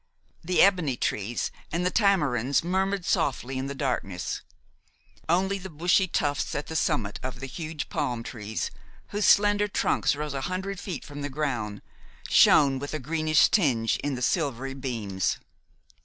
[0.43, 4.41] The ebony trees and the tamarinds murmured softly in the darkness;
[5.29, 8.71] only the bushy tufts at the summit of the huge palm trees,
[9.09, 11.83] whose slender trunks rose a hundred feet from the ground,
[12.27, 15.37] shone with a greenish tinge in the silvery beams.